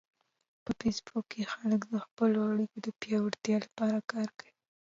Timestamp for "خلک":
1.53-1.81